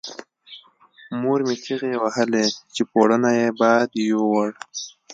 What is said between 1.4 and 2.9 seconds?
مې چیغې وهلې چې